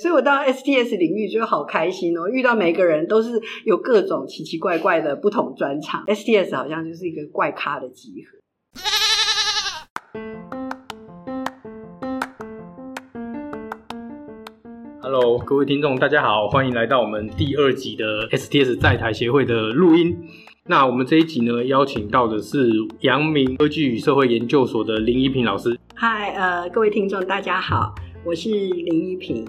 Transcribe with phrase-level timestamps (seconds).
[0.00, 8.38] 所以我到 STS 领域就好开心哦，遇到每个人都是有各种奇奇怪怪的不同专长，STS 好像就是一个怪咖的集合。
[15.02, 20.16] Hello，各位听众，大家好，欢迎来到我们第二集的 STS 在台协会的录音。
[20.64, 22.70] 那我们这一集呢，邀请到的是
[23.00, 25.78] 阳明科技与社会研究所的林一平老师。
[25.94, 27.94] 嗨，呃，各位听众，大家好，
[28.24, 29.46] 我是林宜萍。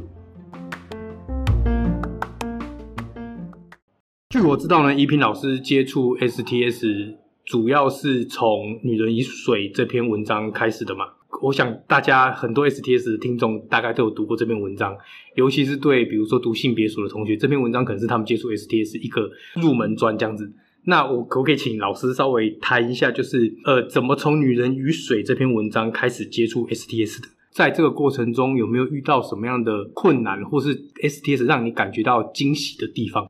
[4.32, 8.48] 据我知道呢，宜萍老师接触 STS 主要是从
[8.82, 11.04] 《女人与水》这篇文章开始的嘛。
[11.42, 14.96] 我想大家很多 STS 的听众大概都有读过这篇文章，
[15.36, 20.50] 尤其是对比如说读性别所的同学，这篇文章可能是他们接触 STS 一个入门砖这样子。
[20.86, 27.28] 那我可不可以请老师稍微谈一下，就是呃，怎么从《女人与水》这篇文章开始接触 STS 的？
[27.52, 30.74] 在这个过程中有没有遇到什么样的困难，或是
[31.04, 33.30] STS 让你感觉到惊喜的地方？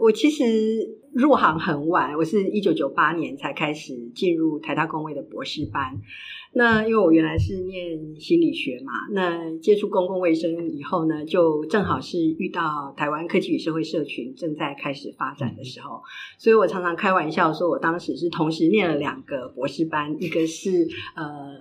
[0.00, 0.98] 我其实。
[1.12, 6.00] 入行很晚，我是一九九八年才开始进入台大公卫的博士班。
[6.52, 16.00] 那因为我原来是念心理学嘛，那接触公共卫生以后呢，就正好是遇到台湾科技与社会社群正在开始发展的时候，
[16.38, 21.56] 所以我常常开玩笑说，我当时是同时念了两个博士班，一个是呃。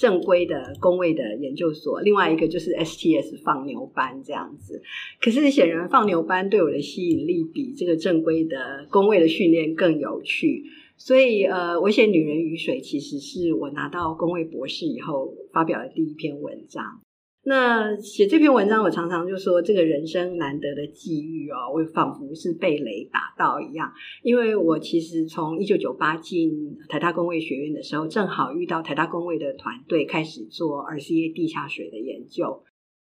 [0.00, 4.80] 正规的工位的研究所，另外一个就是 STS 放牛班这样子。
[5.20, 10.64] 可是显然放牛班对我的吸引力比这个正规的工位的训练更有趣，
[10.96, 17.02] 所以呃，我写《女人与水》其实是我拿到工位博士以后发表的第一篇文章。
[17.42, 23.90] 那写这篇文章，我常常就说，这个人生难得的际遇哦，我仿佛是被雷打到一样。
[24.22, 26.50] 因为我其实从一九九八进
[26.88, 32.62] 台大工位学院的时候，正好遇到台大工位的团队开始做 RCA 地下水的研究。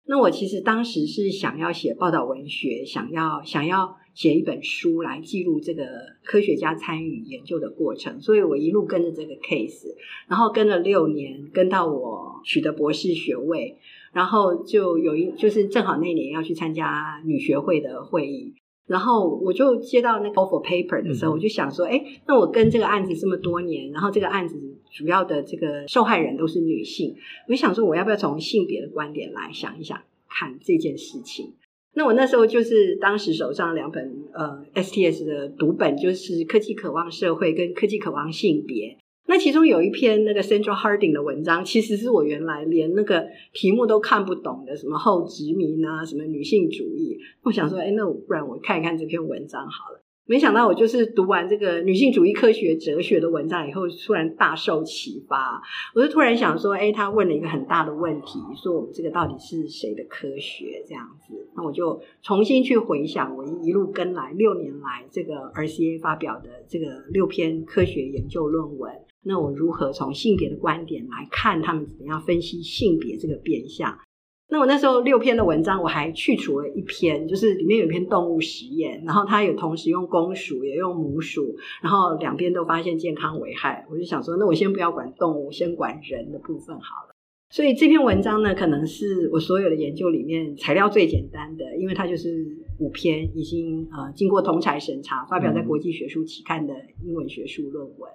[0.06, 5.84] 那我其实当时是想要写报道文学，想要想要写一本书来记录这个
[6.24, 9.94] 科学家参与研究的过程，所以我一路跟着这个 case，
[10.28, 13.78] 然后跟了六年，跟到我取得博士学位。
[14.14, 18.54] 然后就有一，就是正好那年要去参加女学会的会议，
[18.86, 24.56] 然后我就接到那个 offer paper 的时候，我就想说，哎，那我跟这个案子这么多年，然后这个案子
[24.92, 27.16] 主要的这个受害人都是女性，
[27.48, 31.52] 我就想说，我要不要从性别的观点来想一想，看这件事情？
[31.96, 38.88] 那我那时候就是当时手上两本呃 STS 的读本，就是《科技渴望社会》跟《科技渴望性别》。
[39.26, 43.24] 那其中有一篇那个 Central Harding 的文章，其实是我原来连那个
[43.54, 47.18] 题目都看不懂的，什么后殖民啊，什么女性主义。
[47.42, 50.03] 我想说，哎，那不然我看一看这篇文章好了。
[50.26, 55.60] 没想到我就是读完这个女性主义科学哲学的文章以后，突然大受启发。
[55.94, 60.82] 我就突然想说，哎，他问了一个很大的问题，说我们这个到底是谁的科学？
[60.88, 68.92] 这样子，那我就重新去回想我一路跟来六年来这个 RCA 发表的这个六篇科学研究论文。
[69.26, 73.98] 那我如何从性别的观点来看他们怎么样分析性别这个变相？
[74.50, 83.86] 那我那时候六篇的文章，我还去除了一篇，就是里面有一篇动物实验，然后它有同时用公鼠也用母鼠，然后两边都发现健康危害。
[83.90, 87.14] 我就想说，那我先不要管动物，先管人的部分好了。
[87.50, 92.44] 所以这篇文章呢，可能是我所有的研究里面材料最简单的，因为它就是
[92.78, 98.10] 五篇已经呃经过同侪审查，发表在国际学术期刊的英文学术论文。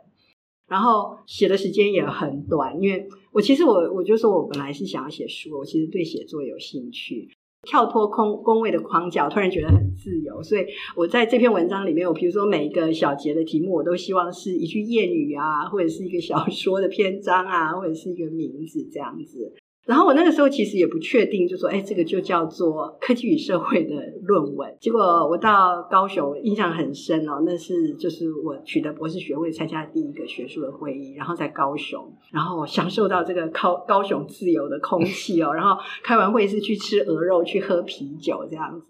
[0.69, 7.28] 然后写的时间也很短，因为我其实我我就说我本来是想要写书，我其实对写作有兴趣，
[7.63, 10.66] 跳脱空工位的框架，突然觉得很自由，所以
[10.96, 19.51] 我在这篇文章里面，我比如说每一个小节的题目，我都希望是一句谚语啊，或者是一个小说的篇章啊，或者是一个名字这样子。
[19.90, 24.78] 然后我那个时候其实也不确定，就说，哎，这个就叫做科技与社会的论文。
[24.80, 38.86] 结果我到高雄，印象很深哦，那是就是我取得博士学位参加第一个学术的会议，然后在高雄，然后享受到这个高高雄自由的空气哦，然后开完会是去吃鹅肉，去喝啤酒这样子。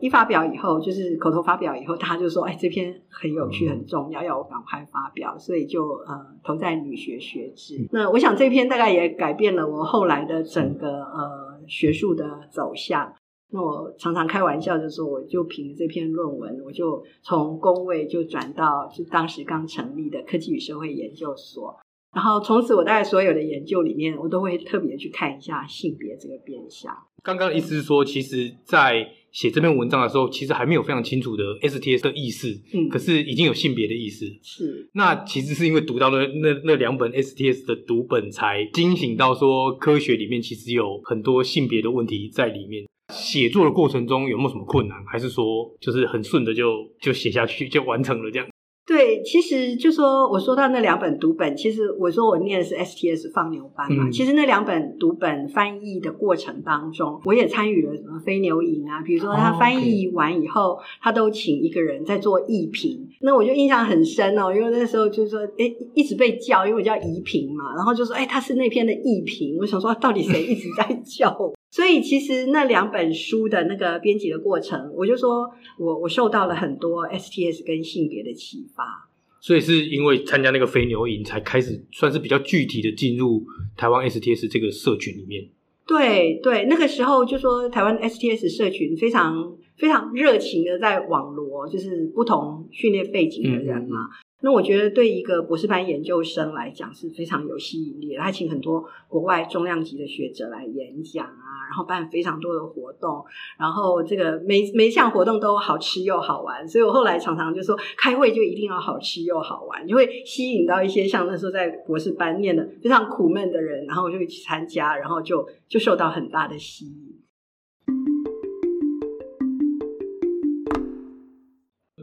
[0.00, 7.86] 一发表以后，就是口头发表以后，他就说：“哎，这篇很有趣，很重要，要我赶快发表。”所以就呃投在女学学制。
[7.92, 13.12] 那我想这篇大概也改变了我后来的整个呃学术的走向。
[13.52, 21.76] 那我常常开玩笑就说，我就凭这篇论文，我就从工位就转到就当时刚成立的科技与社会研究所。
[22.14, 26.92] 然后从此，我大概所有的研究里面，我都会特别去看一下性别这个变相。
[27.22, 34.26] 刚刚的意思是说，其实，在写这篇文章的时候，其实还没有非常清楚的 STS 的意思，嗯，可是已经有性别的意思。
[34.42, 42.84] 是，那其实是因为读到了那那两本 STS 的读本，才惊醒到说，科学里面其实有很多性别的问题在里面。
[43.12, 45.44] 写作的过程中有没有什么困难，还是说
[45.80, 48.46] 就是很顺的就就写下去就完成了这样？
[48.86, 54.08] 对，其实就说我说到那两本读本，其实我说我念的是 STS 放牛班嘛。
[54.08, 63.08] 嗯、其实那两本读本翻译的过程当中，我也参与了什么飞牛营啊，比如说他翻译完以后，哦 okay、他都请一个人在做译评。
[63.20, 69.56] 那我就印象很深哦，因为那时候就是说，哎，一直被叫，因为我叫怡萍嘛，然后就说，哎，他是那篇的译评。
[69.60, 71.30] 我想说，到底谁一直在叫？
[71.70, 79.08] 所以其实那两本书的那个编辑的过程，我就说我我受到了很多 STS 跟性别的启发。
[79.40, 83.42] 所以是因为参加那个飞牛营，才开始算是比较具体的进入
[83.76, 85.48] 台湾 STS 这个社群里面。
[85.86, 94.08] 对对，那个时候就说台湾 STS 社群非常非常热情的在网罗，就是不同训练背景的人嘛。
[94.42, 98.20] 那我觉得对一个博士班研究生来讲是非常有吸引力的。
[98.22, 103.22] 他请很多国外重量级的学者来演讲啊，然后办非常多的活动，
[103.58, 106.66] 然后这个每每项活动都好吃又好玩。
[106.66, 117.09] 所以我后来常常就说，开会就一定要好吃又好玩，就会吸引到一些像那时候在博士班念的非常苦闷的人，然后我就会去参加，然后就就受到很大的吸引。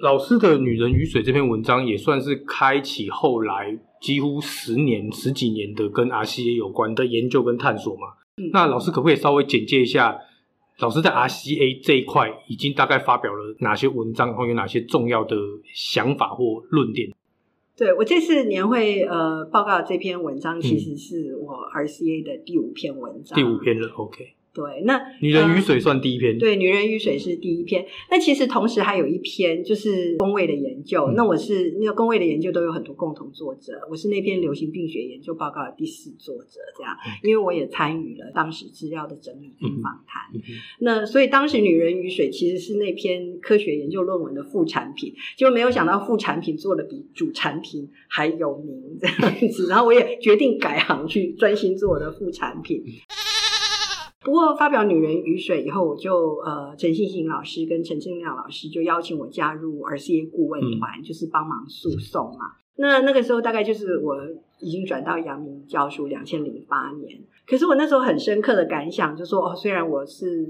[0.02, 8.08] 老师的《女人与水》这篇文章也算是开启后来几乎十年、十几年的跟 RCA 有关的研究跟探索嘛。
[8.38, 10.20] 嗯、那老师可不可以稍微简介一下，
[10.80, 15.36] 老师在 RCA 这一块已经大概发表了哪些文章，然后有哪些重要的
[15.74, 17.10] 想法或论点？
[17.76, 23.88] 对，我这次年会呃报告的这篇文章，其实是我 RCA 的第五篇文章，嗯、第五篇了。
[23.96, 24.34] OK。
[24.58, 26.36] 对，那女人与水算第一篇。
[26.40, 27.86] 对，女人与水是第一篇。
[28.10, 31.06] 那其实同时还有一篇，就是工位的研究。
[31.10, 36.92] 嗯、那我是那个工位的研究都有很多共同作者，我是那篇流行病学研究报告的第四作者，这样。
[37.06, 40.24] 嗯、因为我也参与了当时资料的整理跟访谈。
[40.80, 49.68] 那所以当时女人与水其实是那篇科学研究论文的副产品，就没有想到副产品做的比主产品还有名这样子。
[49.68, 52.84] 然后我也决定改行去专心做我的副产品。
[54.28, 62.52] 嗯不过发表《女人与水》以后，我就呃，陈信行老师跟陈正亮老师就邀请我加入 RCA 顾问团，嗯、就是帮忙诉讼嘛。
[62.76, 64.18] 那那个时候大概就是我
[64.60, 67.18] 已经转到阳明教书，两千零八年。
[67.48, 70.46] 可是我那时候很深刻的感想，就说哦，虽然我是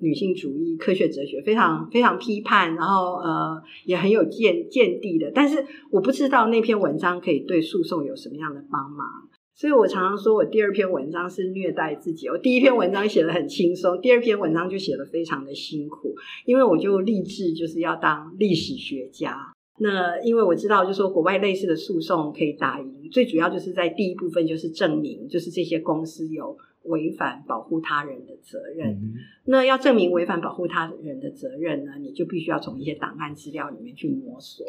[0.00, 9.28] 女性主义科学哲学非常非常批判，然后呃也很有见见地的，但是我不知道那篇文章可以对诉讼有什么样的帮忙。
[9.60, 12.26] 所以我常常说，我第二篇文章是虐待自己。
[12.30, 16.14] 我第一篇文章写得很轻松，第二篇文章就写得非常的辛苦，
[16.46, 19.52] 因为我就立志就是要当历史学家。
[19.78, 28.88] 那因为我知道，就是说国外类似的诉讼可以打赢，最主要就是在第一部分就是证明，就是这些公司有违反保护他人的责任。
[28.92, 29.12] 嗯、
[29.44, 34.64] 那要证明违反保护他人的责任呢，你就必须要从一些档案资料里面去摸索。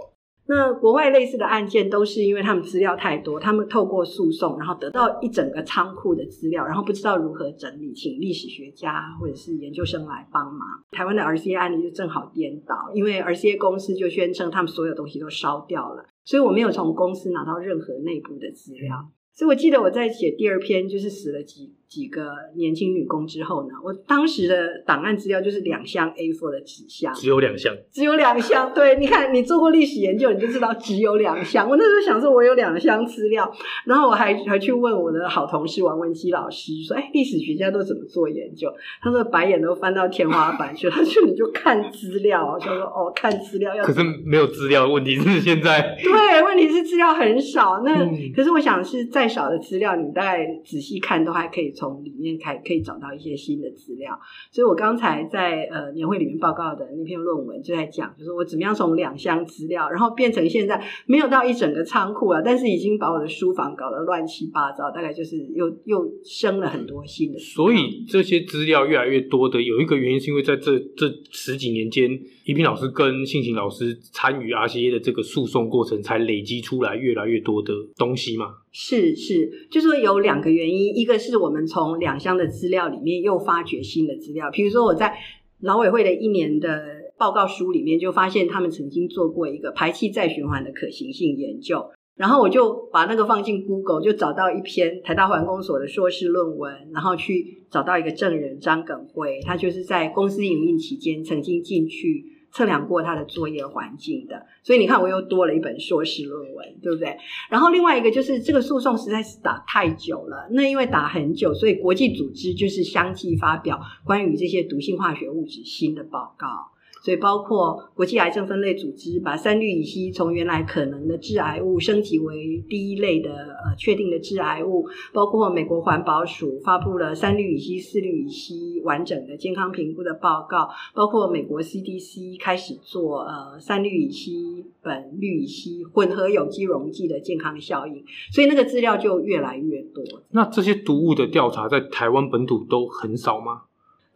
[0.48, 10.62] 那国外类似的案件都是因为他们资料太多，他们透过诉讼，然后得到一整个仓库的资料，然后不知道如何整理，请历史学家或者是研究生来帮忙。
[10.92, 19.10] 台湾的 RCA 案例就正好颠倒，因为 RCA 公司就宣称他们所有东西都烧掉了，所以我没有从公司拿到任何内部的资料。
[19.34, 28.74] 所以我记得我在写第二篇，就是死了几几个年轻女工之后呢，我当时的档案资料就是两箱 A4 的纸箱，只有两箱，只有两箱。
[28.74, 31.69] 对，你看你做过历史研究，你就知道只有两箱。
[31.69, 33.52] 我那时候想说，我有两箱资料，
[33.86, 38.71] 然后我还还去问我的好同事王文基老师，说：“哎，历史学家都怎么做研究？”
[39.04, 40.94] 他说白眼都翻到天花板去了。
[40.95, 43.83] 他说：“你就看资料。”他说：“哦，看资料要……
[43.83, 47.81] 可是没有资料，问题是现在 对，问题是资料很少。
[47.83, 52.52] 那、嗯、可是我想是再少的资料，你大概仔细看都还可以从里面开。
[52.64, 54.19] 可以找到一些新的资料，
[54.52, 67.40] 所以我刚才在呃年会里面报告的那篇论文就在讲，就是我怎么样从两箱资料，然后变成现在没有到一整个仓库啊，但是已经把我的书房搞得乱七八糟，大概就是又又生了很多新的。
[67.40, 72.11] 所以这些资料越来越多的有一个原因，是因为在这这十几年间，
[72.45, 78.60] 一平老师跟信行老师参与 RCA 的这个诉讼过程，才累积出来越来越多的东西嘛。
[78.71, 85.13] 是是，就是说有两个原因，一个是我们从两箱的资料里面又发掘新的资料，比如说我在
[85.59, 86.81] 劳委会的一年的
[87.18, 91.85] 报告书里面就发现他们曾经做过一个排气再循环的可行性研究，
[92.16, 102.25] 然后我就把那个放进 Google，就找到一篇台大环工所的硕士论文，然后去找到一个证人张耿辉，他就是在公司营运期间曾经进去。
[102.52, 104.46] 测量过他的作业环境的。
[104.64, 107.18] 所以你看，我又多了一本硕士论文，对不对？
[107.50, 116.72] 然后另外一个就是这个诉讼实在是打太久了，那因为打很久，所以国际组织就是相继发表关于这些毒性化学物质新的报告。
[117.02, 140.04] 所以，包括国际癌症分类组织把三氯乙烯从原来可能的致癌物升级为第一类的呃确定的致癌物，包括美国环保署发布了三氯乙烯、四氯乙烯完整的健康评估的报告，包括美国 CDC 开始做呃三氯乙烯、苯氯乙烯混合有机溶剂的健康效应，所以那个资料就越来越多。
[140.30, 143.64] 那这些毒物的调查在台湾本土都很少吗？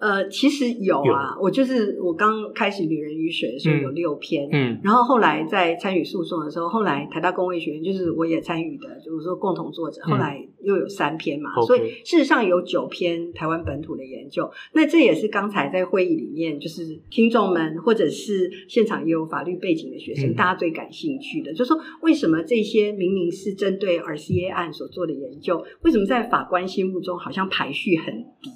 [0.05, 14.47] 呃，其实有啊，有我就是我刚开始女人与水的时候有六篇，嗯，嗯，然后后来在参与诉讼的时候，后来台大公卫学院就是我也参与的，就是说共同作者，后来又有三篇嘛，嗯、所以事实上有九篇台湾本土的研究。
[14.74, 28.51] 那这也是刚才在会议里面，就是听众们或者是现场也有法律背景的学生，嗯、大家最感兴趣的，就是说为什么这些明明是针对 RCA 案所做的研究，为什么在法官心目中好像排序很低？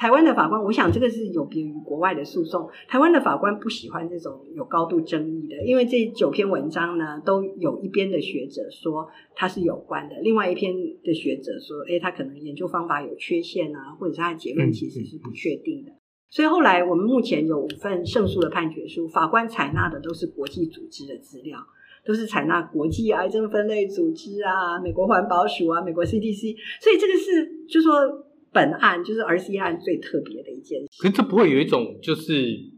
[0.00, 2.66] 台湾的法官，我想这个是有别于国外的诉讼。
[2.88, 15.92] 台湾的法官不喜欢这种有高度争议的，因为这九篇文章呢，都有一边的学者说它是有关的，另外一篇的学者说，诶，他可能研究方法有缺陷啊，或者是他的结论其实是不确定的。
[16.30, 21.58] 所以后来我们目前有五份胜诉的判决书，法官采纳的都是国际组织的资料，
[22.06, 28.29] 都是采纳国际癌症分类组织啊、美国环保署啊、美国 CDC，所以这个是就说。
[28.52, 32.32] 本案就是 RCA 案最特别的一件事，可是这不会有一种就是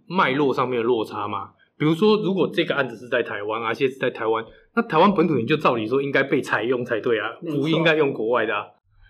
[0.06, 1.50] 脉络上面的落差吗？
[1.78, 4.44] 比如说，如果这个案子是在台湾，而且是在台湾，
[4.76, 8.66] 那台湾本土研究照理说应该被采用才对啊，不应该用国外的啊。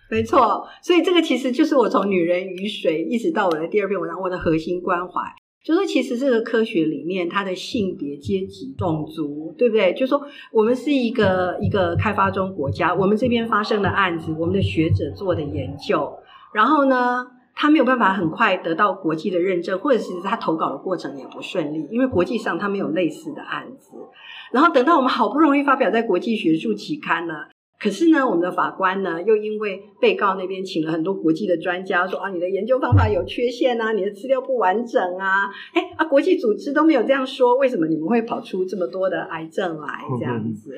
[0.09, 5.21] 没错，所以这个其实就是我从女人与水一直到我的第二篇文章，我的核心关怀，
[5.63, 9.93] 就是说其实这个科学里面它的性别、阶级、种族，对不对？
[9.93, 16.11] 就是说我们是一个一个开发中国家，我们这边发生的案子，我们的学者做的研究。
[16.53, 23.91] 然后呢，他没有办法很快得到国际的认证，或者是他投稿的过程也不顺利，因为国际上他没有类似的案子。
[24.51, 27.47] 然后等到我们好不容易发表在国际学术期刊了，
[27.79, 40.71] 可是呢，我们的法官呢又因为被告那边请了很多国际的专家，说啊，你的研究方法有缺陷啊，你的资料不完整啊，哎啊，国际组织都没有这样说，为什么你们会跑出这么多的癌症来这样子？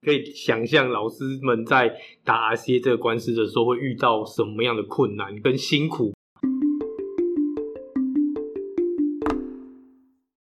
[0.00, 1.92] 可以想象老师们在
[2.24, 6.12] 打 RCA 这个官司的时候会遇到什么样的困难跟辛苦。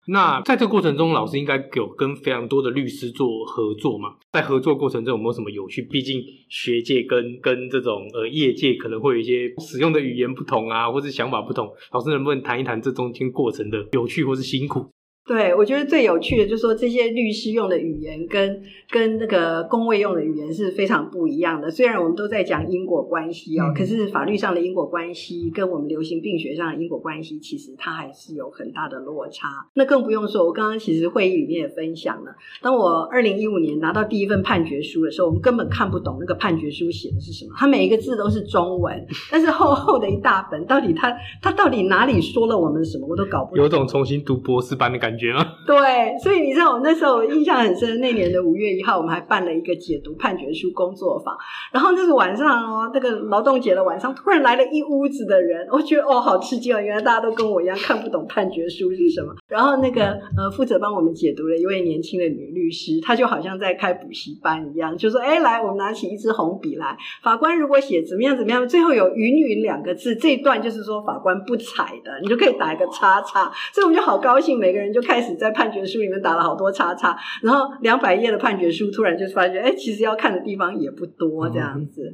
[0.07, 4.15] 那在这个过程中，老师应该有跟非常多的律师做合作嘛？
[4.31, 5.83] 在合作过程中有没有什么有趣？
[5.83, 11.72] 毕竟学界跟跟这种呃业界可能会有一些使用的语言不同啊，或是想法不同。
[11.91, 14.89] 老师能不能谈一谈这中间过程的有趣或是辛苦？
[15.25, 18.61] 对，我觉得最有趣的就是说，这些律师用的语言跟
[18.91, 21.71] 跟那个公卫用的语言是非常不一样的。
[21.71, 29.47] 虽然我们都在讲因果关系哦，嗯、可是法律上的因果关系跟我们流行病学上的因果关系，其实它还是有很大的落差。
[29.75, 43.63] 那更不用说，我刚刚其实会议里面也分享了，当我二零一五年拿到第一份判决书的时候，我们根本看不懂那个判决书写的是什么，它每一个字都是中文，但是厚厚的一大本，到底它它到底哪里说了我们什么，我都搞不懂。
[43.63, 45.12] 有种重新读博士班的感觉。
[45.13, 45.46] 感觉吗？
[45.67, 48.00] 对，所以你知道，我那时候印象很深。
[48.00, 51.38] 那年的五月一号，我们还办了一个解读判决书工作坊。
[51.72, 56.82] 然后那个晚上哦，那个劳动节的晚上，突然来了一屋子的人，我觉得哦，好刺激哦！
[56.82, 59.34] 原来大家都跟我一样看不懂判决书是什么。
[59.48, 66.98] 然后那个呃，负责帮我们解读的一位年轻的女律师，她就好像在开补习班一样，就说：“哎，来，我们拿起一支红笔来。
[67.22, 73.51] 法官如果写怎么样怎么样，最后有‘云云’两个字，这一段就是说法官不采的，你就可以打一个叉叉。
[73.72, 82.12] 所以我们就好高兴，每个人就开始在判决书里面打了好多叉叉，然后两百页的判决书突然就发觉，哎，其实要看的地方也不多，这样子。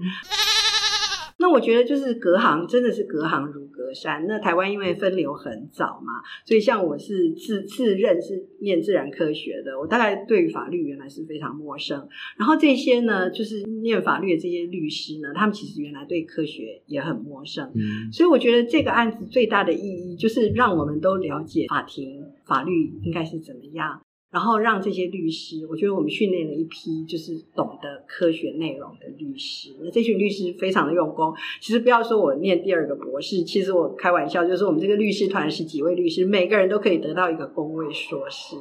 [1.40, 4.28] 那我觉得就是隔行真的是隔行如隔山。
[4.28, 12.08] 那台湾因为分流很早嘛，所以像我是自自认是念自然科学的，我大概对于法律原来是非常陌生。
[12.38, 17.72] 然后这些呢，就是念法律的这些律师呢，他们其实原来对科学也很陌生。
[17.74, 22.22] 嗯，所以我觉得这个案子最大的意义就是让我们都了解法庭。
[22.46, 24.02] 法律应该是怎么样？
[24.32, 29.70] 然后让这些律师，我觉得我们训练了一批就是懂的科学内容的律师。
[29.82, 31.34] 那这群律师非常的用功。
[31.62, 38.56] 其实不要说我念第二个博士，其实我开玩笑，就是我们这个律师团十几位律师，每个人都可以得到一个公位硕士。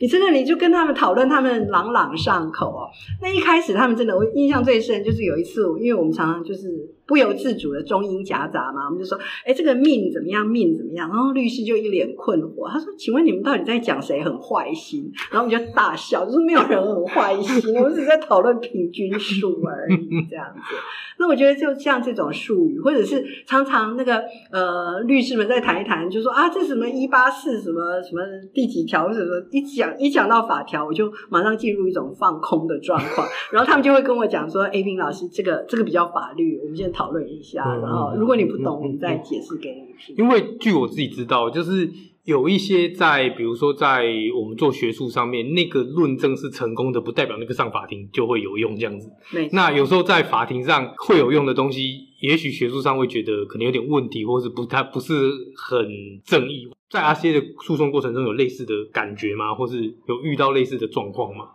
[0.00, 2.90] 你真的你就跟他们讨论，他们朗朗上口哦。
[3.20, 6.90] 那一开始他们真的，我印象最深就是有一次，因为我们常常就是。
[7.06, 10.46] 不由自主的中英夹杂嘛，我们就说，哎，这个命怎么样？
[10.46, 11.06] 命怎么样？
[11.10, 20.74] 然后律师就一脸困惑，他说：“请问你们到底在讲谁很坏心？”然后我们就大笑，就是没有人很坏心，我们只是在讨论平均数而已，这样子。
[21.18, 28.22] 那我觉得就像这种术语，或者是常常那个呃律师们在谈一谈，就说啊，这什么一八四什么什么
[28.54, 40.14] 第几条什么，一讲一讲到法条，我就马上进入一种放空的状况，然后他们就会跟我讲说：“，A，平老师，这个这个比较法律，我们先。”讨论一下，然后如果你不懂，我们再解释给你听。
[40.16, 41.90] 因为据我自己知道，就是
[42.24, 44.04] 有一些在，比如说在
[44.34, 49.10] 我们做学术上面，那个论证是成功的，不代表那个上法庭就会有用这样子。
[49.52, 55.14] 那有时候在法庭上会有用的东西，也许学术上会觉得可能有点问题，或是不，太不是
[55.54, 55.86] 很
[56.24, 56.66] 正义。
[56.88, 59.54] 在 RCA 的诉讼过程中，有类似的感觉吗？
[59.54, 61.48] 或是有遇到类似的状况吗？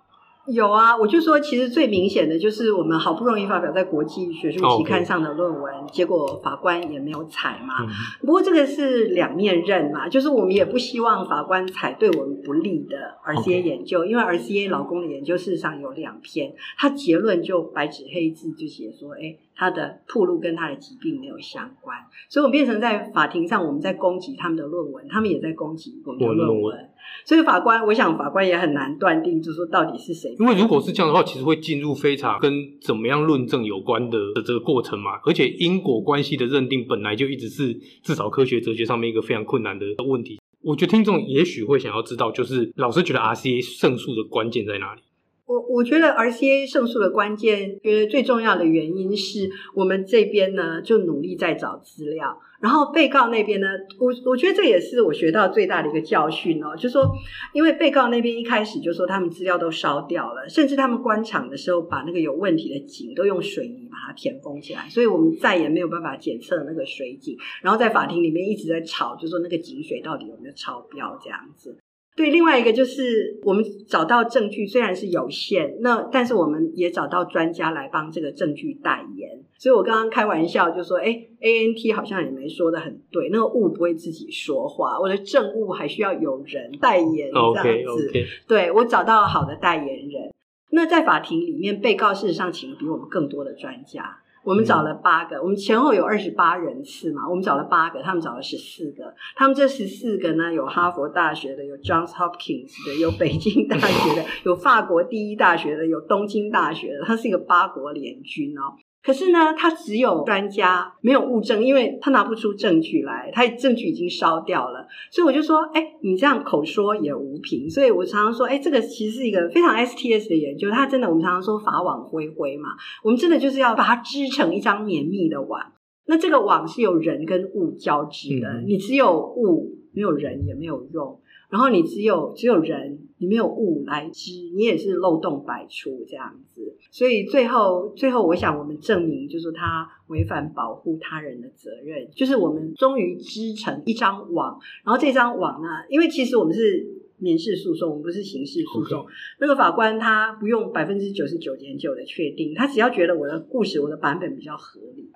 [0.52, 5.92] 有啊，我就说，其实最明显的就是我们好不容易发表在国际学术期刊上的论文，Okay.
[5.92, 7.84] 结果法官也没有采嘛。
[7.84, 7.88] 嗯、
[8.22, 14.06] 不过这个是两面刃嘛，就是我们也不希望法官采对我们不利的 RCA 研究，Okay.
[14.06, 19.38] 因为 RCA 老公的研究事实上有两篇，他结论就白纸黑字就写说，哎。
[19.62, 21.98] 他的铺路跟他的疾病没有相关，
[22.30, 26.89] 所以我们变成在法庭上，我们在攻击他们的论文，他们也在攻击我们的论文。
[27.26, 30.36] 所以法官，我想法官也很难断定，就是说到底是谁。
[30.40, 32.52] 因为如果是这样的话，其实会进入非常跟
[32.82, 35.20] 怎么样论证有关的的这个过程嘛。
[35.26, 40.40] 而且因果关系的认定本来就一直是至少科学哲学上面一个非常困难的问题。
[40.62, 45.02] 我觉得听众也许会想要知道，就是老师觉得 RCA 胜诉的关键在哪里？
[45.50, 57.04] 我我觉得 RCA 胜诉的关键，觉得最重要的原因是我们这边呢就努力在找资料，然后被告那边呢，我我觉得这也是我学到最大的一个教训哦，就说，
[57.52, 71.76] 因为被告那边一开始就说他们资料都烧掉了，甚至他们关场的时候把那个有问题的井都用水泥把它填封起来，所以我们再也没有办法检测那个水井，然后在法庭里面一直在吵，就说那个井水到底有没有超标这样子。
[72.20, 79.40] 对，另外一个就是我们找到证据虽然是有限，那但是我们也找到专家来帮这个证据代言。
[79.58, 81.06] 所以我刚刚开玩笑就说，哎
[81.40, 88.10] ，ANT 好像也没说的很对，那个物不会自己说话，我的证物还需要有人代言这样子。
[88.10, 88.26] Okay, okay.
[88.46, 90.34] 对，我找到好的代言人。
[90.72, 94.18] 那在法庭里面，被告事实上请了比我们更多的专家。
[94.50, 99.14] 我们找了八个，我们前后有二十八人次嘛，我们找了八个，他们找了十四个。
[99.36, 108.74] 他们这十四个呢，有哈佛大学的，有 Johns Hopkins 的，有北京大学的，有法国第一大学的，有东京大学的，它是一个八国联军哦。
[109.02, 114.86] 可是呢，他只有专家，没有物证，因为他拿不出证据来，他证据已经烧掉了。
[115.10, 117.70] 所以我就说，哎，你这样口说也无凭。
[117.70, 122.70] 所以我常常说，哎，这个其实是一个非常 STS 的研究，它真的，我们常常说法网恢恢嘛，
[123.04, 125.62] 我们真的就是要把它织成一张绵密的网。
[126.06, 131.20] 那这个网是由人跟物交织的，你只有物，没有人也没有用。
[131.50, 136.76] 然后你只有只有人，你没有物来知，你也是漏洞百出这样子。
[136.92, 144.60] 所以最后最后，我想我们证明就是他违反保护他人的责任，就是我们终于织成一张网。
[144.84, 149.06] 然后这张网呢，因为其实我们是民事诉讼，我们不是刑事诉讼。
[149.40, 155.10] 那个法官他不用百分之九十九点九的确定，他只要觉得我的故事我的版本比较合理。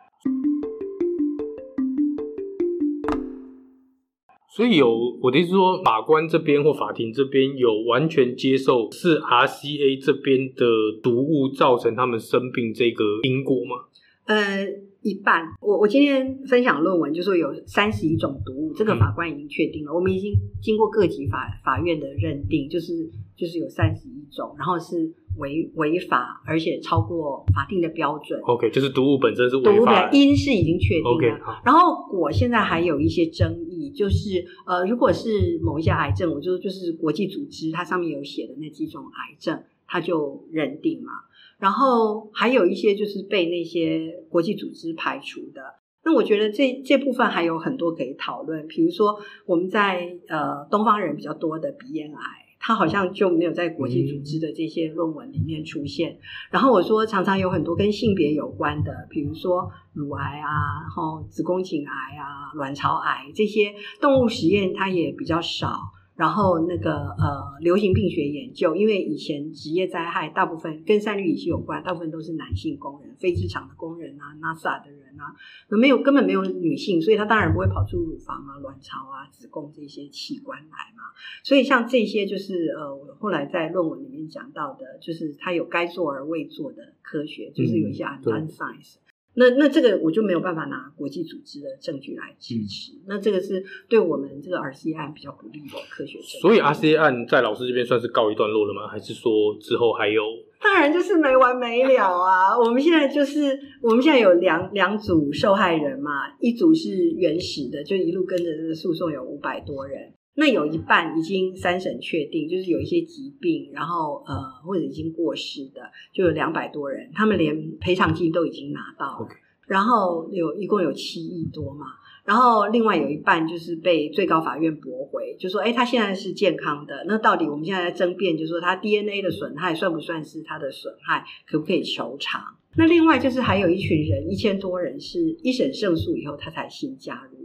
[4.55, 10.65] 所以有我的意思说，法官这边或法庭这边有完全接受是 RCA 这边的
[11.01, 13.85] 毒物造成他们生病这个因果吗？
[14.27, 14.67] 呃，
[15.03, 15.43] 一半。
[15.61, 19.91] 我我今天分享论文就说有三十一种毒物，这个法官已经确定了。
[19.91, 22.93] 嗯、我们已经经过各级法法院的认定，就是
[23.35, 25.13] 就是有三十一种，然后是。
[25.35, 28.39] 违违法，而且超过法定的标准。
[28.43, 29.71] OK，就是毒物本身是违法。
[29.71, 31.09] 毒物的因是已经确定了。
[31.09, 39.59] Okay, 然后果现在还有一些争议，就是呃，如果是某一些癌症，我就就是国际组织它上面有写的那几种癌症，
[39.93, 41.11] 他就认定嘛。
[41.59, 45.61] 然后还有一些就是被那些国际组织排除的。
[46.03, 52.19] 那我觉得这这部分还有很多可以讨论，比如说我们在呃东方人比较多的鼻咽癌。
[52.65, 56.17] 他好像就没有在国际组织的这些论文里面出现。
[56.49, 65.91] 然后我说，常常有很多跟性别有关的，比如说乳癌啊，然后子宫颈癌啊，卵巢癌这些动物实验，它也比较少。
[66.15, 75.33] 然后那个呃，流行病学研究，因为以前职业灾害大部分跟三氯乙烯有关，大部分都是男性工人，飞机场的工人啊，NASA 的人啊，
[75.69, 81.03] 没有根本没有女性，所以他当然不会跑出乳房啊、卵巢啊、子宫这些器官来嘛。
[81.43, 88.95] 所以像这些就是呃，我后来在论文里面讲到的，就是他有该做而未做的科学，就是有一些 undone science。
[89.35, 92.93] 那那这个我就没有办法拿国际组织的证据来支持。
[92.93, 96.19] 嗯、那这个是对我们这个 RCA 案比较不利的科学。
[96.21, 98.87] 所以 RCA 案在老师这边算是告一段落了吗？
[98.87, 100.21] 还是说之后还有？
[100.61, 102.57] 当然就是没完没了啊！
[102.57, 110.13] 我们现在就是我们现在有两两组受害人嘛，一组是原始的，就一路跟着这个诉讼有五百多人。
[110.35, 114.33] 那有一半已经三审确定，就是有一些疾病，然后呃
[114.65, 119.27] 或者已经过世的，就有两百多人，他们连赔偿金都已经拿到了.
[119.67, 121.85] 然后有一共有七亿多嘛，
[122.25, 132.41] 然后另外有一半就是被最高法院驳回，就说哎他现在是健康的，那到底我们现在在争辩，就是说他 DNA 的损害算不算是他的损害，可不可以求偿？
[132.75, 137.42] 那另外就是还有一群人一千多人是一审胜诉以后他才新加入的。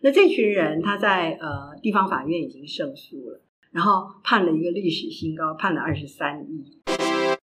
[0.00, 3.40] 那这群人他在呃地方法院已经胜诉了，
[3.72, 6.78] 然后判了一个历史新高，判了二十三亿。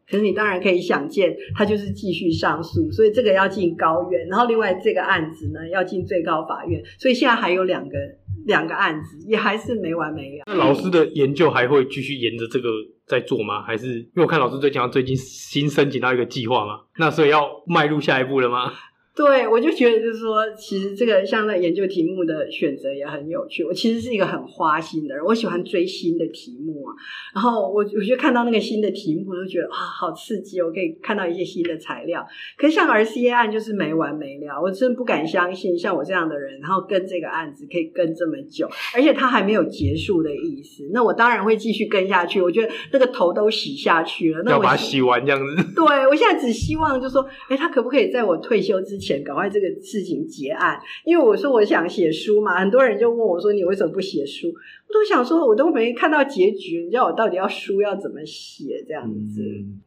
[0.08, 7.98] 可是你当然可以想见，他就是继续上诉，所以这个要进高院，然后另外这个案子呢要进最高法院，所以现在还有两个
[8.46, 10.44] 两个案子，也还是没完没了。
[10.46, 12.70] 那老师的研究还会继续沿着这个
[13.08, 13.64] 在做吗？
[13.64, 18.72] 还是因为我看老师最近最近新申请到一个计划嘛，那所以要迈入下一步了吗？
[19.16, 23.64] 对，我就觉得就是说，其实这个像那研究题目的选择也很有趣。
[23.64, 26.90] 我其实是一个很花心的人，我喜欢追新的题目啊。
[27.36, 30.60] 然后我我就看到那个新的题目，我就觉得啊，好刺激！
[30.62, 32.26] 我可以看到一些新的材料。
[32.58, 40.90] 可是像 RCA 案就是没完没了，我真不敢相信，像我这样的人，然后跟这个案子可以跟这么久，而且它还没有结束的意思。
[40.92, 42.42] 那我当然会继续跟下去。
[42.42, 45.56] 我觉得那个头都洗下去了，那我要把它洗完这样子。
[45.76, 49.03] 对，我现在只希望就是说，哎，他可不可以在我退休之前。
[49.04, 54.48] 前赶快这个事情结案，因为我说我想写书嘛，很多人就问我说，你为什么不写书？
[54.48, 59.42] 我都想说，我都没看到结局，你知道我到底要书要怎么写这样子。
[59.42, 59.82] 嗯。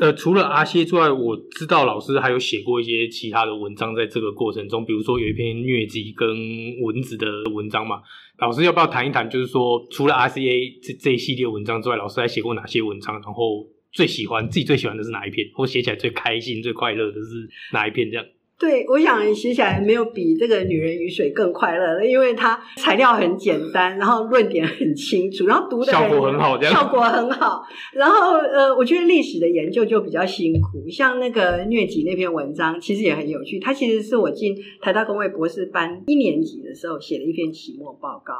[0.00, 6.28] 呃，除了 RCA 之外，我知道老师还有写过一些其他的文章，在这个过程中，比如说有一篇疟疾跟
[6.82, 8.00] 蚊子的文章嘛。
[8.38, 9.30] 老师要不要谈一谈？
[9.30, 13.14] 就是说，除了 RCA 这这一系列文章之外，老师还写过哪些文章？
[13.22, 13.64] 然后。
[13.92, 15.48] 最喜欢自己最喜欢的是哪一篇？
[15.54, 18.10] 或写起来最开心、最快乐的是哪一篇？
[18.10, 18.26] 这样。
[18.58, 27.64] 对，我想写起来没有比这个《女人与水》更快乐了，因为它材料很简单，然后论点很清楚，然后读的效果很好，效果很好。
[27.92, 33.58] 然后呃，我觉得历史的研究就比较辛苦，像那个疟疾那篇文章，其实也很有趣。
[33.58, 38.34] 它其实是我进台大公卫博士班一年级的时候写的一篇期末报告。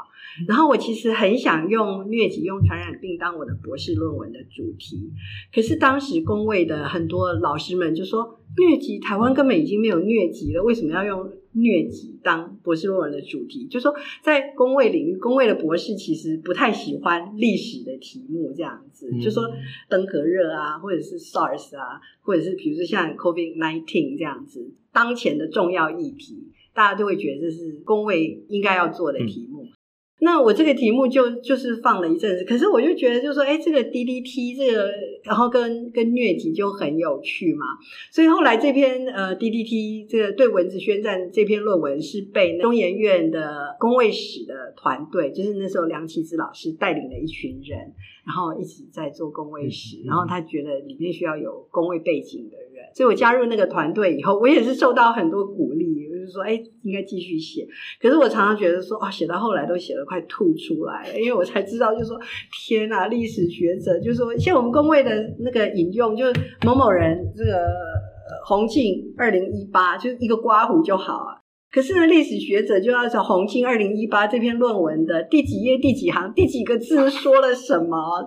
[0.46, 5.10] 然后我其实很想用疟疾、用传染病当我的博士论文的主题，
[5.52, 8.38] 可是当时公卫的很多老师们就说。
[8.56, 13.66] 疟疾，台湾根本已经没有疟疾了，为什么要用疟疾当博士论文的主题？
[13.66, 19.44] 就是说在工位领域，工位的博士其实不太喜欢历史的题目，这样子，嗯、就说
[19.88, 29.64] 登革热啊，或者是 SARS 啊，或者是比如说像 COVID nineteen 这样子，当前的重要议题，大家都会觉得这是工位应该要做的题目。
[29.64, 29.68] 嗯
[30.24, 34.88] 那我这个题目就就是放了一阵子，可是我就觉得，就说，哎，这个 DDT 这个，
[35.24, 37.66] 然后跟跟疟疾就很有趣嘛，
[38.12, 47.92] 所以后来这篇呃 DDT 这个对蚊子宣战这篇论文是被中研院的工卫史的团队，就是那时候梁启之老师带领了一群人，
[48.24, 55.91] 然后一直在做工卫史，然后他觉得里面需要有工卫背景的人，所以我加入那个团队以后，我也是受到很多鼓励。
[56.22, 56.52] 就是说，哎，
[56.84, 57.66] 应该继续写。
[58.00, 62.20] 可是我常常觉得说，啊，写到后来都写得快吐出来了，因为我才知道，就是说，
[62.68, 67.66] 天哪，历史学者就是说，像我们公卫的那个引用，就是某某人这个
[68.46, 71.42] 洪庆二零一八，就是一个刮胡就好啊。
[71.72, 78.24] 可是呢，历史学者就要找洪庆二零一八这篇论文的第几页、第几行、第几个字说了什么。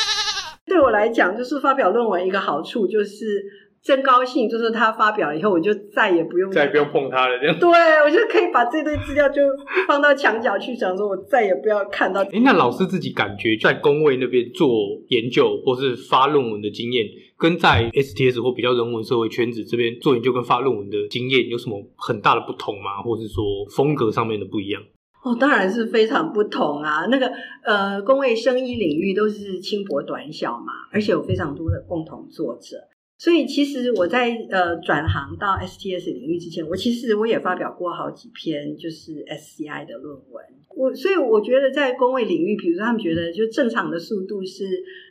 [0.66, 3.42] 对我来讲，就是发表论文一个好处就是。
[3.82, 7.58] 真高兴，就是他发表了以后，我就再也不用再也不用碰他了，这样。
[7.58, 7.68] 对，
[8.04, 9.40] 我就可以把这堆资料就
[9.88, 12.20] 放到墙角去，想说我再也不要看到。
[12.24, 14.68] 诶，那老师自己感觉在工位那边做
[15.08, 17.06] 研究或是发论文的经验，
[17.38, 23.00] 跟在 STS 或比较人文社会圈子这边做研究跟发论文的经验有什么很大的不同吗？
[23.02, 23.42] 或是说
[23.74, 24.82] 风格上面的不一样？
[25.24, 27.06] 哦，当然是非常不同啊。
[27.10, 27.30] 那个
[27.64, 32.76] 呃，工位生医领域都是轻薄短小嘛，而且有非常多的共同作者。
[33.20, 40.42] 所以其实我在呃转行到 STS 领域之前，我其实我也发表过好几篇就是 SCI 的论文。
[40.74, 44.64] 我所以我觉得在工位领域，比如说他们觉得就正常的速度是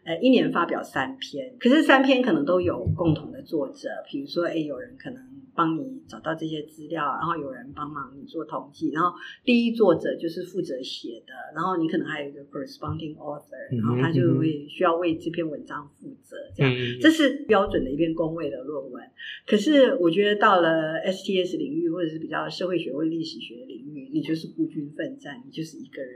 [0.05, 5.28] 呃一年发表三篇，可是三篇可能都有共同的作者，比如说诶有人可能。
[5.59, 19.03] 帮你找到这些资料，然后有人帮忙你做统计，然后第一作者就是负责写的，然后你可能还有一个 corresponding author，然后他就会需要为这篇文章负责，这样，这是标准的一篇公位的论文。
[19.45, 26.15] 可是我觉得到了 STS 领域或者是比较社会学或历史学领域，你就是孤军奋战，你就是一个人。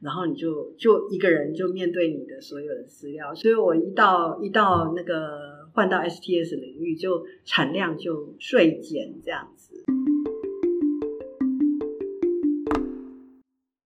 [0.00, 9.84] 然后你就就一个人就面对你的所有的资料，所以我一到一到那个换到 STS 领域，就产量就锐减这样子。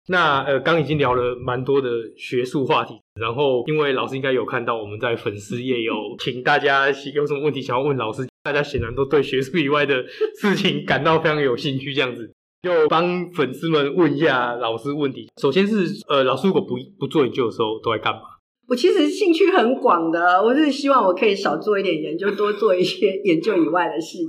[0.08, 10.04] 那呃，刚已经聊了蛮多的学术话题，然后因为老师应该有看到我们在粉丝页有请大家有什么问题想要问老师，大家显然都对学术以外的
[10.40, 12.32] 事情感到非常有兴趣，这样子。
[12.62, 15.28] 就帮粉丝们问一下老师问题。
[15.40, 18.22] 首先是，呃，老师如果不不做研究的时候都在干嘛？
[18.68, 24.26] 我其实兴趣很广的，我是希望我可以少做一点研究，多做一些 研究以外的事情。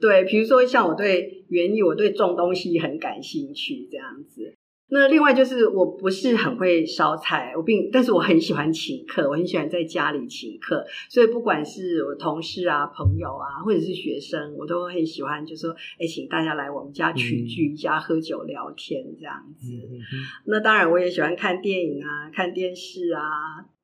[0.00, 4.51] 对，比如说像我对园艺，我对种东西很感兴趣，这样子。
[4.94, 19.72] 那另外就是我不是很会烧菜，我并但是我很喜欢请客，我很喜欢在家里请客，所以不管是我同事啊、朋友啊，或者是学生，我都很喜欢，就是说，哎，请大家来我们家群聚一下，喝酒聊天这样子。
[19.72, 19.98] 嗯、
[20.44, 23.22] 那当然，我也喜欢看电影啊、看电视啊，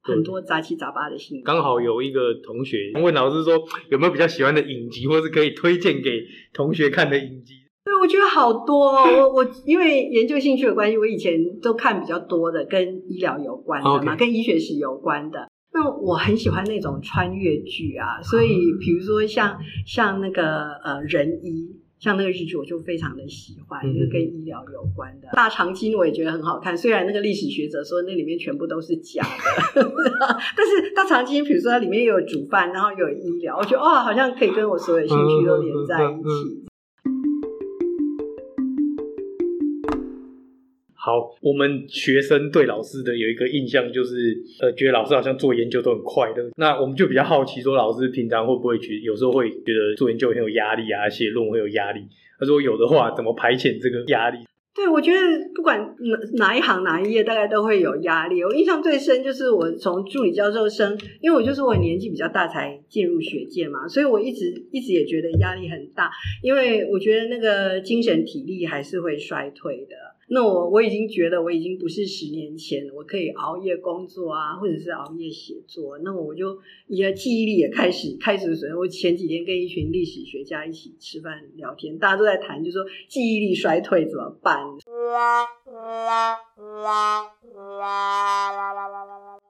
[0.02, 1.42] 很多杂七杂八的兴趣。
[1.42, 7.54] 刚好有一个同学问老师说，有没有比较喜欢的影集，或是可以推荐给同学看的影集？
[7.88, 9.06] 对，我觉得好多哦。
[9.06, 15.48] 我我因为研究兴趣的关系，我以前都看比较多的跟医疗有关的嘛.跟医学史有关的。
[15.72, 25.28] 那我很喜欢那种穿越剧啊，所以比如说像像那个呃人医，像那个日剧，我就非常的喜欢，就是跟医疗有关的。
[25.32, 29.22] 大长今我也觉得很好看，虽然那个历史学者说那里面全部都是假
[29.74, 29.80] 的，
[30.56, 36.67] 但是大长今，比如说它里面有煮饭，然后有医疗，我觉得哦，好像可以跟我所有兴趣都连在一起。
[41.08, 46.50] 好，我们学生对老师的有一个印象就是，呃，觉得老师好像做研究都很快乐。
[46.58, 52.02] 那我们就比较好奇，说老师平常会不会觉得有时候会觉得做研究很有压力啊，写论文会有压力？
[52.38, 54.40] 他说有的话，怎么排遣这个压力？
[54.74, 55.18] 对，我觉得
[55.54, 58.44] 不管哪哪一行哪一页，大概都会有压力。
[58.44, 66.10] 我印象最深就是我从助理教授生，因为我就是我年纪比较大才进入学界嘛，所以我一直一直也觉得压力很大，
[66.42, 69.96] 因为我觉得那个精神体力还是会衰退的。
[70.30, 75.98] 那我我已经觉得我已经不是十年前我可以熬夜工作啊，或者是熬夜写作。
[76.04, 84.58] 那我就也记忆力也开始开始的时候，我前几天跟一群历史学家一起吃饭聊天，大家都在谈，就说记忆力衰退怎么办？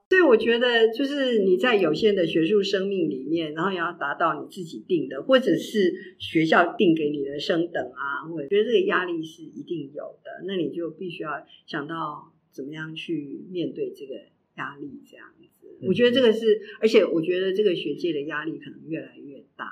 [0.09, 10.47] 所以我觉得，就是你在有限的学术生命里面，然后也要达到你自己定的，或者是学校定给你的升等啊，我觉得这个压力是一定有的。
[10.47, 14.15] 那你就必须要想到怎么样去面对这个
[14.57, 15.45] 压力，这样子。
[15.87, 19.67] 我觉得这个是，而且我觉得这个学界的压力可能越来越大。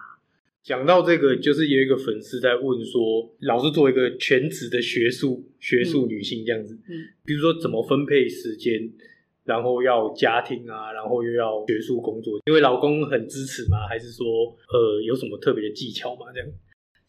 [0.63, 8.93] 讲到这个，就是有一个粉丝在问说，老师作为一个全职的学术学术女性这样子，嗯，嗯，比如说怎么分配时间？
[9.47, 13.87] 然后要家庭啊，然后又要学术工作，因为老公很支持吗？
[13.89, 14.27] 还是说，
[14.73, 16.27] 呃，有什么特别的技巧吗？
[16.35, 16.49] 这样？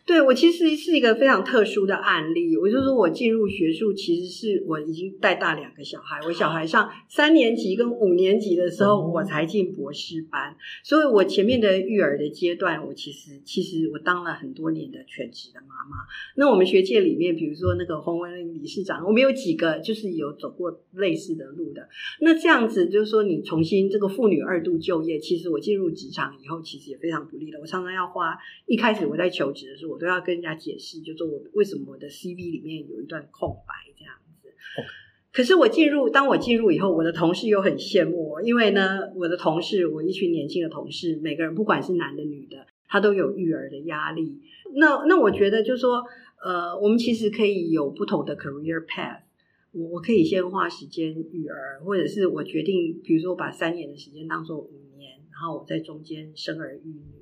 [0.08, 2.56] 对，我其实是一个非常特殊的案例。
[2.56, 6.18] 我就说我进入学术，其实是我已经带大两个小孩。
[6.26, 10.56] 我小孩上三年级跟五年级的时候，我才进博士班。
[10.82, 16.06] 所以我前面的育儿的阶段，我其实其实我当了很多年的全职的妈妈。
[16.38, 21.86] 那我们学界里面，比如说那个洪文玲理事长，我们有几个就是有走过类似的路的。
[22.22, 27.60] 那这样子就是说，你重新这个妇女二度就业，其实我进入职场以后，其实也非常不利的。
[27.60, 29.97] 我常常要花一开始我在求职的时候。
[29.98, 34.54] 我都要跟人家解释，就说我为什么我的 CV 里面有一段空白这样子。
[35.34, 44.40] 可是我进入，当我进入以后，我的同事又很羡慕我，因为呢，我的同事，我一群年轻的同事，每个人不管是男的女的，他都有育儿的压力。
[44.76, 46.04] 那那我觉得就是说，
[46.44, 49.22] 呃，我们其实可以有不同的 career path。
[49.72, 57.17] 我我可以先花时间育儿，或者是我决定，比如说我把三年的时间当做五年，然后我在中间生儿育女。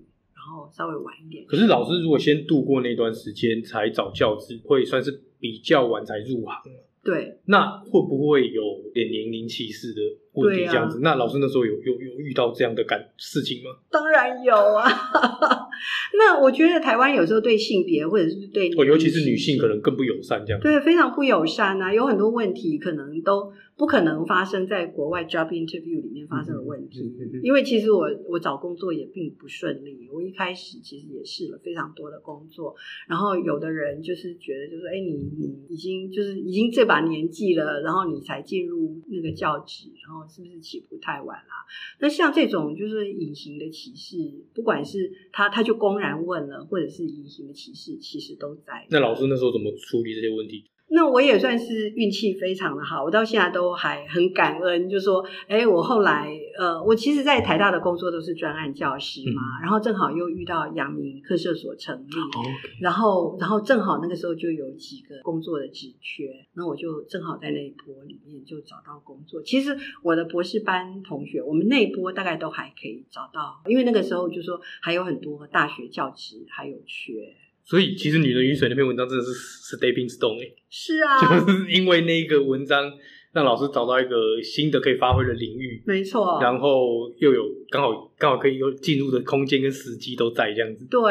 [0.45, 1.43] 然后稍微晚一点。
[1.47, 6.61] 可是老师如果先度过那段时间才找教职，会算是比较晚才入行。
[7.03, 7.39] 对。
[7.45, 8.61] 那会不会有
[8.93, 10.01] 点年龄歧视的
[10.33, 10.65] 问题？
[10.67, 10.97] 这样子？
[10.97, 13.71] 啊、那老师那时候有有有遇到这样的感事情吗？
[13.89, 14.85] 当然有啊。
[16.17, 23.51] 那我觉得台湾有时候对性别或者是对，尤其是女性可能更不友善，这样对，非常不友善啊，有很多问题可能都。
[23.77, 30.07] 不可能发生在国外 job interview 里面发生的问题，嗯嗯嗯、因为其实我我找工作也并不顺利。
[30.09, 32.73] 我一开始其实也试了非常多的工作，
[33.07, 41.65] 然后有的人就是觉得，就是说，哎，你你已经就是已经这把年纪了，然后你才进入那个教职，然后是不是起步太晚啦？
[41.99, 44.17] 那像这种就是隐形的歧视，
[44.53, 48.87] 不管是他他就公然问了，或者是隐形的歧视，其实都在。
[48.89, 50.63] 那老师那时候怎么处理这些问题？
[50.87, 54.87] 那我也算是运气非常的好，我到现在都还很感恩。
[54.87, 62.45] 就说，哎，我后来，呃，我其实，在台大的工作都是专案教师嘛，嗯、然后正好又遇到阳明客舍所成立，哦、
[62.79, 69.41] 然后，然后正好那个时候就有几个工作的职缺，那我就正好在那一波里面就找到工作。
[69.41, 77.35] 其实我的博士班同学，我们那一波大概都还可以找到，因为那个时候就说还有很多大学教职还有缺。
[77.67, 79.31] 所以，其实《女人与水》那篇文章真的是
[79.75, 82.93] stepping stone 哎，是啊，就是因为那个文章
[83.33, 91.01] 让老师找到一个新的可以发挥的领域，没错，然后又有刚好刚好可以有进入的空间跟时机都在这样子，对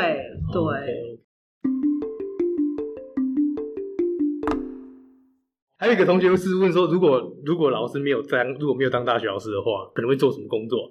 [0.53, 0.63] 对。
[0.63, 1.19] Okay.
[5.77, 10.89] 还有一个同学是问说，如果如果老师没有当如果没有当大学老师的话，可能会做什么工作？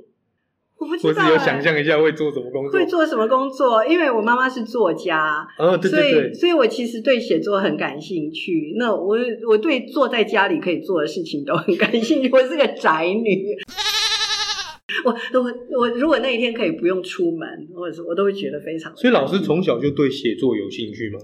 [0.83, 3.85] 我不知道、欸，我是有想象一下会做什么工作，会做什么工作？
[3.85, 8.73] 因为我妈妈是作家，哦，对对对，所以，所以我其实对写作很感兴趣。
[8.77, 9.15] 那我，
[9.47, 12.29] 我对坐在家里可以做的事情都很感兴趣。
[12.31, 13.55] 我是个宅女，
[15.05, 18.93] 我，我，我如果那一天可以不用出门，或者是我都会觉得非常。
[18.97, 21.19] 所以，老师从小就对写作有兴趣吗？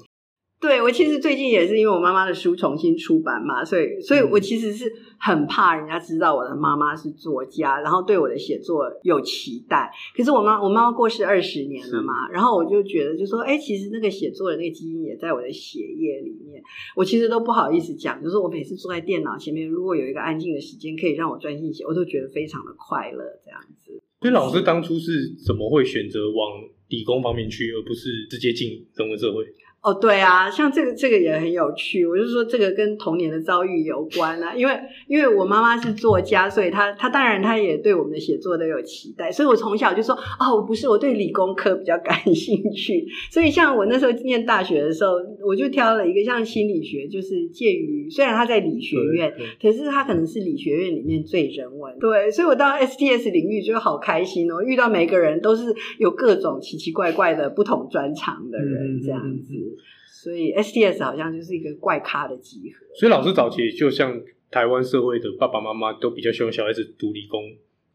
[0.61, 9.89] 对，我其实最近也是因为我妈妈的书重新出版嘛，所以，所以我其实是很怕人家知道我的妈妈是作家，然后对我的写作有期待。
[10.13, 16.61] 可是我妈，我妈妈过世二十年了嘛，然后我就觉得，就说，哎，其实那个写作的那个基因也在我的血液里面。
[16.93, 24.01] 我其实都不好意思讲，就是我每次坐在电脑前面，如果有一个安静的时间可以让我专心写，我都觉得非常的快乐，这样子。
[24.19, 29.45] 所以老师当初是怎么会选择往理工方面去，而不是直接进人文社会？
[29.81, 32.05] 哦，对啊，像这个这个也很有趣。
[32.05, 43.07] 我就说这个跟童年的遭遇有关啊，因为因为我妈妈是作家，所以她她当然她也对我们的写作都有期待，所以我从小就说哦，我不是，我对理工科比较感兴趣。
[43.31, 45.13] 所以像我那时候念大学的时候，
[45.47, 51.97] 我就挑了一个像心理学，就是介于虽然他在理学院，可是他可能是理学院里面最人文。
[51.99, 59.53] 对，所以我到 STS 领域就好开心哦，遇到每个人都是有各种奇奇怪怪的不同专长的人，这样子。
[59.53, 59.68] 嗯嗯嗯
[60.07, 62.85] 所以 STS 好像就是一个怪咖的集合。
[62.95, 67.41] 所以老师早期就像台湾社会的爸爸妈妈都比较希望小孩子读理工，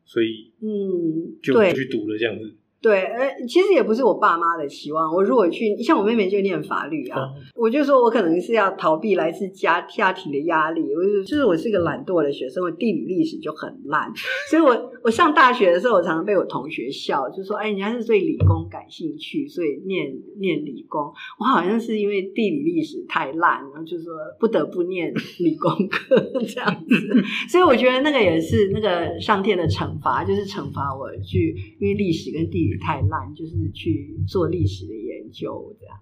[0.04, 2.54] 所以嗯，就去读了这样子。
[2.80, 5.10] 对，呃，其实也不是我爸妈的期望。
[5.10, 10.82] 我如果去，像我妹妹就念法律啊，嗯、我就说我可能是要逃避来自家家庭的压力。
[10.94, 14.12] 我就就是我是一个懒惰的学生，我地理历史就很烂，
[14.50, 27.24] 所以我我上大学的时候，我常常被我同学笑，就说：“哎，你还是对理工感兴趣，所以念念理工。”我好像是因为地理历史太烂，然后就说不得不念理工科这样子。
[27.48, 32.74] 所以我觉得那个也是那个上天的惩罚，就是惩罚我去，因为历史跟地理。
[32.84, 35.96] 太烂，就是去做历史的研究，这样。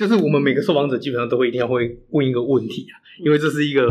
[0.00, 3.86] 就是我们每个受访者基本上都会一定要会问一个问题啊，因为这是一个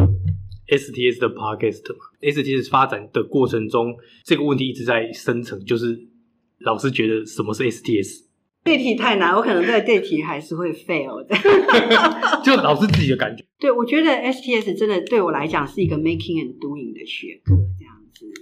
[0.67, 1.99] STS 的 podcast 嘛。
[2.19, 6.07] STS 发展的过程中，这个问题一直在生成，就是
[6.61, 8.23] 老师觉得什么是 STS？
[8.65, 11.35] 这题太难，我可能对这题还是会 fail 的。
[12.43, 13.45] 就老师自己的感觉。
[13.59, 17.53] 对，我觉得 STS 真的对我来讲是一个 making and doing 的学科。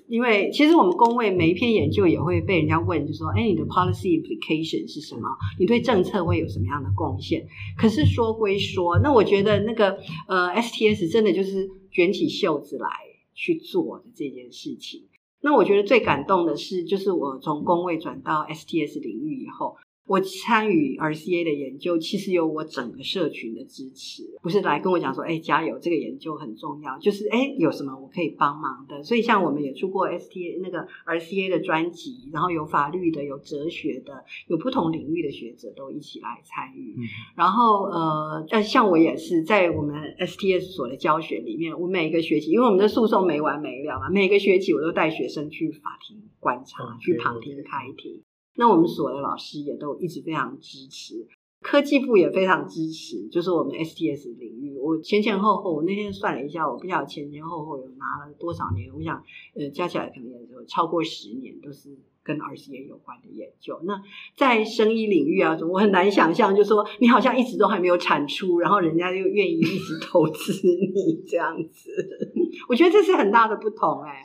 [0.08, 5.28] 因为其实我们工位每一篇研究也会被人家问，就说：“哎，你的 policy implication 是什么？
[5.60, 7.46] 你对政策会有什么样的贡献？”
[7.78, 12.89] 可是说归说，那我觉得那个呃，STS 真的就是卷起袖子来
[13.34, 15.04] 去做的这件事情。
[15.41, 19.76] 那我觉得最感动的是，就是我从工位转到 STS 领域以后。
[20.08, 29.04] 我参与 RCA 的研究，其实有我整个社群的支持，不是来跟我讲说，哎，加油，这个研究很重要，就是哎，有什么我可以帮忙的。
[29.04, 36.96] 所以像我们也出过 STA 那个 RCA 的专辑，然后有法律的，有哲学的，有不同领域的学者都一起来参与。
[36.98, 37.04] 嗯、
[37.36, 48.24] 然后呃，但像我也是在我们 STS 所的教学里面，我每个学期，因为我们的诉讼没完没了嘛，每个学期我都带学生去法庭观察，嗯、去旁听开庭。
[48.58, 51.28] 那我们所的老师也都一直非常支持。
[51.60, 54.78] 科技部也非常支持，就是我们 STS 领域。
[54.78, 58.93] 我前前后后，我那天算了一下，我不晓得前前后后有拿了多少年。
[58.93, 59.22] 我想，
[59.56, 63.82] 呃，加起来可能也有超过十年，都是跟 RCA 有关的研究。
[63.84, 63.99] 那
[64.38, 71.89] 在生医领域啊，我很难想象，就说你好像一直都还没有产出，然后人家就愿意一直投资你这样子。
[72.70, 74.24] 我觉得这是很大的不同哎、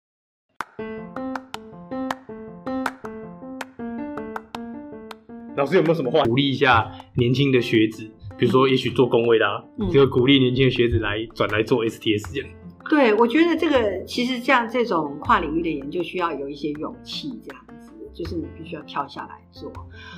[5.57, 8.11] 老师有没有什么话鼓励一下年轻的学子？
[8.39, 12.51] 比如说，也许做工位的、啊，就、嗯、鼓励年轻的学子来转来做 STS 这样。
[12.89, 17.93] 对，我觉得这个其实像这种跨领域的研究，需要有一些勇气，这样子。
[18.15, 19.73] 就是你必须要跳下来做。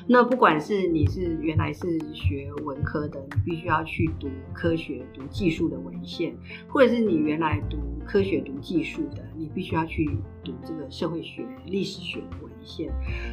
[0.09, 10.11] 那不管是你是原来是学文科的，你必须要去读科学、读技术的文献，或者是你原来读科学、读技术的，你必须要去
[10.43, 12.93] 读这个社会学、历史学的文现。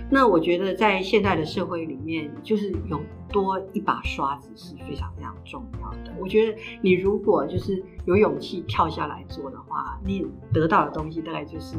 [0.10, 6.14] 那我觉得在现代的社会里面，就是有多一把刷子是非常非常重要的。
[6.20, 11.76] 我觉得你如果就是有勇气跳下来做的话，你得到的东西大概就是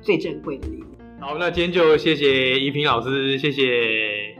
[0.00, 0.86] 最珍贵的礼物。
[1.20, 4.37] 好，那今天就谢谢怡萍老师，谢谢。